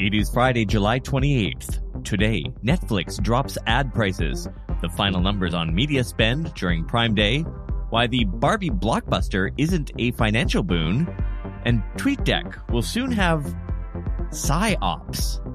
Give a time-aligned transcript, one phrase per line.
[0.00, 2.04] It is Friday, July 28th.
[2.04, 4.48] Today, Netflix drops ad prices,
[4.80, 7.40] the final numbers on media spend during Prime Day,
[7.90, 11.06] why the Barbie blockbuster isn't a financial boon,
[11.66, 13.54] and TweetDeck will soon have
[14.30, 15.46] PsyOps.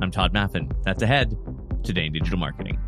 [0.00, 0.72] I'm Todd Maffin.
[0.82, 1.36] That's ahead
[1.84, 2.78] today in digital marketing.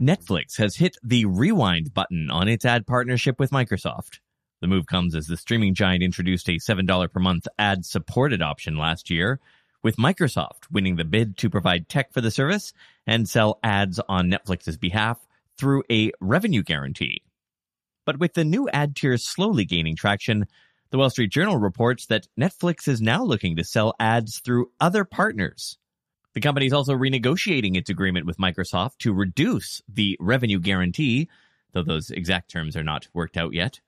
[0.00, 4.20] Netflix has hit the rewind button on its ad partnership with Microsoft.
[4.60, 8.76] The move comes as the streaming giant introduced a $7 per month ad supported option
[8.76, 9.40] last year,
[9.82, 12.74] with Microsoft winning the bid to provide tech for the service
[13.06, 17.22] and sell ads on Netflix's behalf through a revenue guarantee.
[18.04, 20.46] But with the new ad tiers slowly gaining traction,
[20.90, 25.04] the Wall Street Journal reports that Netflix is now looking to sell ads through other
[25.04, 25.78] partners.
[26.34, 31.28] The company is also renegotiating its agreement with Microsoft to reduce the revenue guarantee,
[31.72, 33.80] though those exact terms are not worked out yet.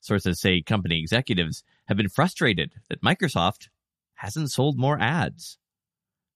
[0.00, 3.68] Sources say company executives have been frustrated that Microsoft
[4.14, 5.58] hasn't sold more ads.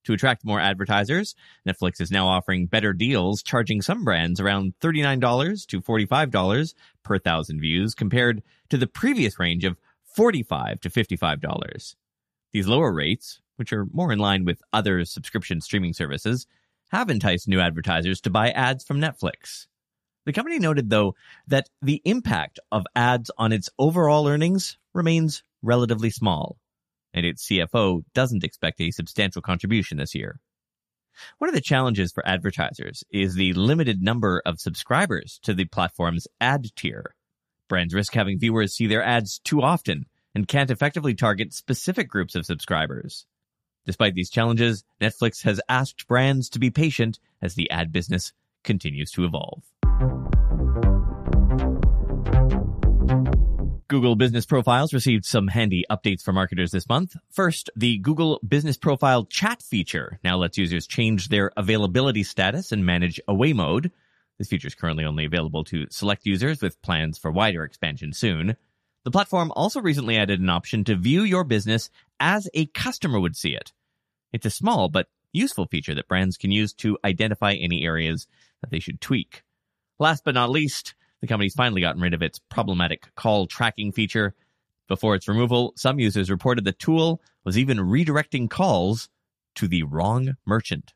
[0.04, 1.36] To attract more advertisers,
[1.66, 7.60] Netflix is now offering better deals, charging some brands around $39 to $45 per thousand
[7.60, 9.78] views compared to the previous range of
[10.16, 11.94] $45 to $55.
[12.52, 16.46] These lower rates, which are more in line with other subscription streaming services,
[16.90, 19.66] have enticed new advertisers to buy ads from Netflix.
[20.24, 21.14] The company noted, though,
[21.48, 26.58] that the impact of ads on its overall earnings remains relatively small,
[27.12, 30.38] and its CFO doesn't expect a substantial contribution this year.
[31.38, 36.26] One of the challenges for advertisers is the limited number of subscribers to the platform's
[36.40, 37.14] ad tier.
[37.68, 42.34] Brands risk having viewers see their ads too often and can't effectively target specific groups
[42.34, 43.26] of subscribers.
[43.84, 49.10] Despite these challenges, Netflix has asked brands to be patient as the ad business continues
[49.12, 49.64] to evolve.
[53.92, 57.14] Google Business Profiles received some handy updates for marketers this month.
[57.30, 62.86] First, the Google Business Profile chat feature now lets users change their availability status and
[62.86, 63.92] manage away mode.
[64.38, 68.56] This feature is currently only available to select users with plans for wider expansion soon.
[69.04, 73.36] The platform also recently added an option to view your business as a customer would
[73.36, 73.74] see it.
[74.32, 78.26] It's a small but useful feature that brands can use to identify any areas
[78.62, 79.42] that they should tweak.
[79.98, 84.34] Last but not least, the company's finally gotten rid of its problematic call tracking feature.
[84.88, 89.08] Before its removal, some users reported the tool was even redirecting calls
[89.54, 90.92] to the wrong merchant.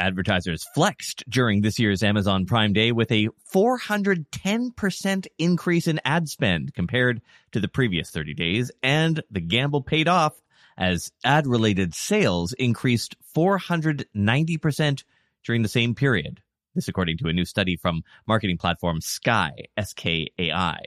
[0.00, 6.74] Advertisers flexed during this year's Amazon Prime Day with a 410% increase in ad spend
[6.74, 7.22] compared
[7.52, 10.34] to the previous 30 days, and the gamble paid off
[10.76, 15.04] as ad related sales increased 490%
[15.48, 16.42] during the same period.
[16.74, 20.78] This according to a new study from marketing platform Skai, S-K-A-I.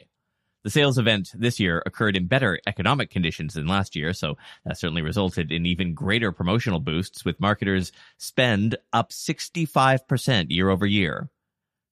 [0.63, 4.77] The sales event this year occurred in better economic conditions than last year, so that
[4.77, 11.31] certainly resulted in even greater promotional boosts with marketers spend up 65% year over year.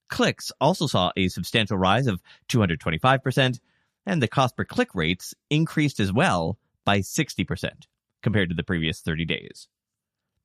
[0.08, 3.58] Clicks also saw a substantial rise of 225%,
[4.06, 7.70] and the cost per click rates increased as well by 60%
[8.22, 9.66] compared to the previous 30 days.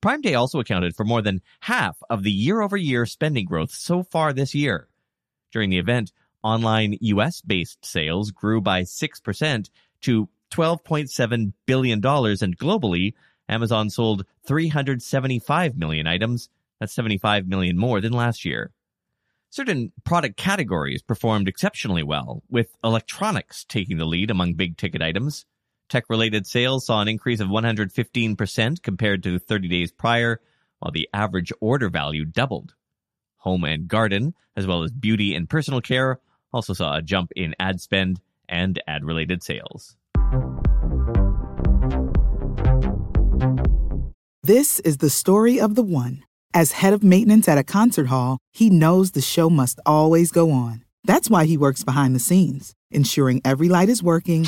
[0.06, 3.72] Prime Day also accounted for more than half of the year over year spending growth
[3.72, 4.88] so far this year.
[5.52, 6.12] During the event,
[6.44, 9.70] online US based sales grew by 6%
[10.02, 13.14] to $12.7 billion, and globally,
[13.50, 16.50] Amazon sold 375 million items.
[16.80, 18.74] That's 75 million more than last year.
[19.50, 25.48] Certain product categories performed exceptionally well, with electronics taking the lead among big ticket items.
[25.88, 30.42] Tech related sales saw an increase of 115% compared to 30 days prior,
[30.80, 32.74] while the average order value doubled.
[33.38, 36.20] Home and garden, as well as beauty and personal care,
[36.52, 38.20] also saw a jump in ad spend
[38.50, 39.96] and ad related sales.
[44.42, 46.24] This is the story of the one.
[46.54, 50.52] As head of maintenance at a concert hall, he knows the show must always go
[50.52, 50.84] on.
[51.04, 54.48] That's why he works behind the scenes, ensuring every light is working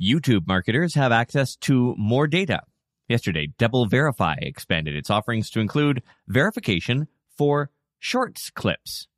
[0.00, 2.60] YouTube marketers have access to more data.
[3.08, 9.08] Yesterday, DoubleVerify expanded its offerings to include verification for Shorts clips.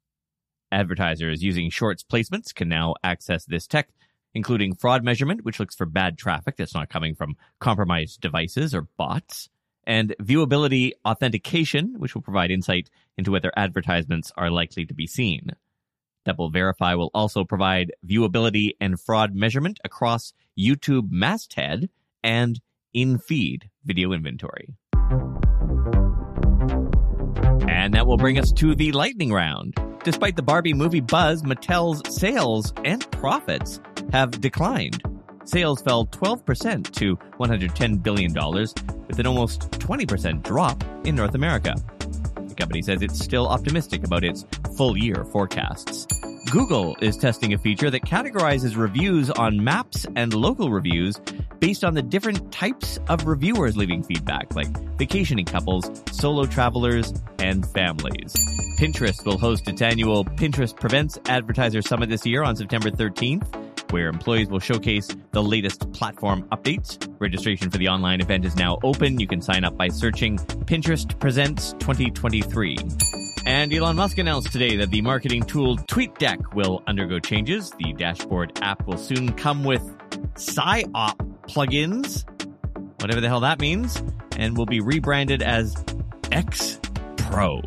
[0.72, 3.88] Advertisers using Shorts placements can now access this tech,
[4.34, 8.86] including fraud measurement, which looks for bad traffic that's not coming from compromised devices or
[8.96, 9.48] bots,
[9.84, 12.88] and viewability authentication, which will provide insight
[13.18, 15.50] into whether advertisements are likely to be seen.
[16.36, 21.88] DoubleVerify will also provide viewability and fraud measurement across YouTube masthead
[22.22, 22.60] and
[22.92, 24.74] in-feed video inventory.
[27.68, 29.74] And that will bring us to the lightning round.
[30.04, 33.80] Despite the Barbie movie buzz, Mattel's sales and profits
[34.12, 35.02] have declined.
[35.44, 38.32] Sales fell 12% to $110 billion,
[39.08, 41.74] with an almost 20% drop in North America.
[42.48, 44.44] The company says it's still optimistic about its
[44.76, 46.06] full year forecasts.
[46.50, 51.20] Google is testing a feature that categorizes reviews on maps and local reviews
[51.60, 54.66] based on the different types of reviewers leaving feedback, like
[54.98, 58.34] vacationing couples, solo travelers, and families.
[58.80, 63.46] Pinterest will host its annual Pinterest Presents Advertiser Summit this year on September 13th
[63.92, 67.12] where employees will showcase the latest platform updates.
[67.18, 69.18] Registration for the online event is now open.
[69.18, 73.19] You can sign up by searching Pinterest Presents 2023.
[73.46, 77.70] And Elon Musk announced today that the marketing tool TweetDeck will undergo changes.
[77.72, 79.82] The dashboard app will soon come with
[80.34, 82.24] PsyOp plugins,
[83.00, 84.02] whatever the hell that means,
[84.36, 85.84] and will be rebranded as
[86.30, 86.80] X
[87.16, 87.62] Pro.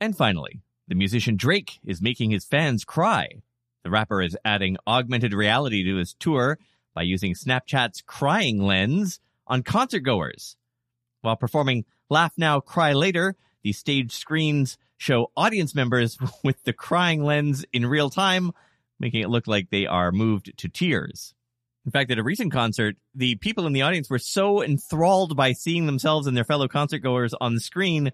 [0.00, 3.42] And finally, the musician Drake is making his fans cry
[3.82, 6.58] the rapper is adding augmented reality to his tour
[6.94, 10.56] by using Snapchat's crying lens on concert goers.
[11.20, 17.24] While performing Laugh Now, Cry Later, the stage screens show audience members with the crying
[17.24, 18.52] lens in real time,
[19.00, 21.34] making it look like they are moved to tears.
[21.84, 25.52] In fact, at a recent concert, the people in the audience were so enthralled by
[25.52, 28.12] seeing themselves and their fellow concert goers on the screen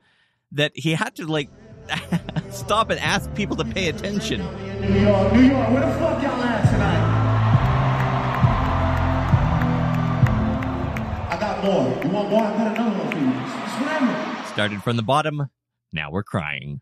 [0.52, 1.50] that he had to like
[2.50, 4.40] stop and ask people to pay attention.
[4.80, 7.18] New York, New York, where the fuck y'all at tonight?
[11.30, 12.02] I got more.
[12.02, 12.44] You want more?
[12.44, 13.47] I got another one for you.
[14.58, 15.48] Started from the bottom,
[15.92, 16.80] now we're crying.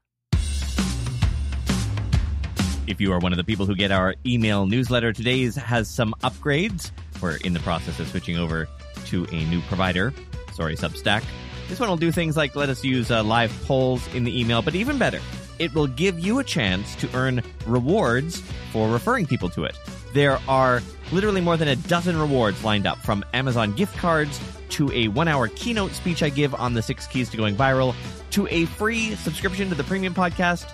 [2.87, 6.15] If you are one of the people who get our email newsletter, today's has some
[6.23, 6.91] upgrades.
[7.21, 8.67] We're in the process of switching over
[9.09, 10.15] to a new provider.
[10.55, 11.23] Sorry, Substack.
[11.69, 14.63] This one will do things like let us use uh, live polls in the email,
[14.63, 15.21] but even better,
[15.59, 18.41] it will give you a chance to earn rewards
[18.73, 19.77] for referring people to it.
[20.15, 20.83] There are
[21.13, 24.41] literally more than a dozen rewards lined up from Amazon gift cards
[24.77, 27.95] to a one hour keynote speech I give on the six keys to going viral
[28.31, 30.71] to a free subscription to the premium podcast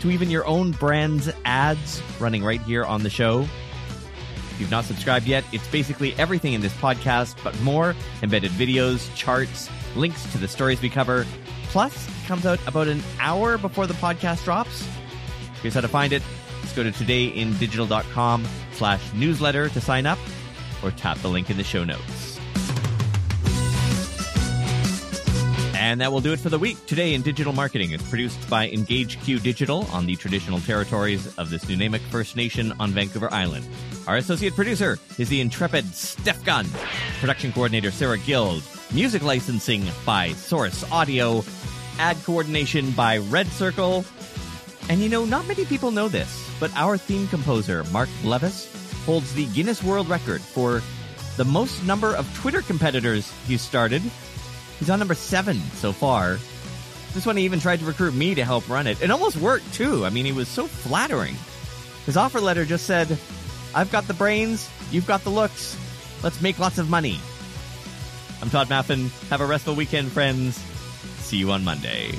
[0.00, 3.40] to even your own brand's ads running right here on the show.
[3.40, 9.12] If you've not subscribed yet, it's basically everything in this podcast, but more embedded videos,
[9.16, 11.26] charts, links to the stories we cover.
[11.70, 14.86] Plus, comes out about an hour before the podcast drops.
[15.60, 16.22] Here's how to find it.
[16.60, 20.18] Just go to todayindigital.com slash newsletter to sign up
[20.84, 22.33] or tap the link in the show notes.
[25.84, 26.86] And that will do it for the week.
[26.86, 31.58] Today in Digital Marketing is produced by EngageQ Digital on the traditional territories of the
[31.58, 33.66] Snuneymuxw First Nation on Vancouver Island.
[34.06, 36.66] Our associate producer is the intrepid Steph Gunn.
[37.20, 38.62] Production coordinator Sarah Guild.
[38.94, 41.44] Music licensing by Source Audio.
[41.98, 44.06] Ad coordination by Red Circle.
[44.88, 48.72] And you know, not many people know this, but our theme composer, Mark Levis,
[49.04, 50.80] holds the Guinness World Record for
[51.36, 54.00] the most number of Twitter competitors he started.
[54.78, 56.38] He's on number seven so far.
[57.12, 59.00] This one he even tried to recruit me to help run it.
[59.00, 60.04] It almost worked too.
[60.04, 61.36] I mean, he was so flattering.
[62.06, 63.18] His offer letter just said,
[63.74, 65.76] I've got the brains, you've got the looks.
[66.22, 67.20] Let's make lots of money.
[68.42, 69.08] I'm Todd Maffin.
[69.30, 70.62] Have a restful weekend, friends.
[71.18, 72.18] See you on Monday.